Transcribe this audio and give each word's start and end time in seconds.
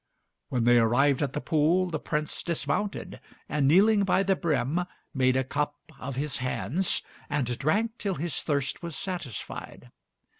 When 0.49 0.63
they 0.63 0.79
arrived 0.79 1.21
at 1.21 1.33
the 1.33 1.39
pool, 1.39 1.91
the 1.91 1.99
Prince 1.99 2.41
dismounted, 2.41 3.19
and 3.47 3.67
kneeling 3.67 4.03
by 4.03 4.23
the 4.23 4.35
brim, 4.35 4.81
made 5.13 5.35
a 5.35 5.43
cup 5.43 5.75
of 5.99 6.15
his 6.15 6.37
hands 6.37 7.03
and 7.29 7.55
drank 7.59 7.99
till 7.99 8.15
his 8.15 8.41
thirst 8.41 8.81
was 8.81 8.95
satisfied. 8.95 9.91